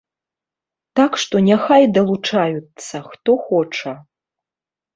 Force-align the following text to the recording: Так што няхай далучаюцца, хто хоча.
Так 0.99 1.11
што 1.23 1.35
няхай 1.49 1.83
далучаюцца, 1.99 3.05
хто 3.13 3.39
хоча. 3.47 3.97